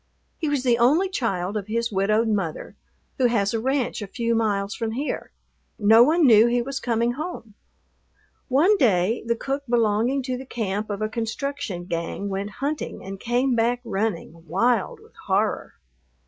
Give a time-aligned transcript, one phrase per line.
[0.39, 2.75] He was the only child of his widowed mother,
[3.19, 5.31] who has a ranch a few miles from here.
[5.77, 7.53] No one knew he was coming home.
[8.47, 13.19] One day the cook belonging to the camp of a construction gang went hunting and
[13.19, 15.75] came back running, wild with horror.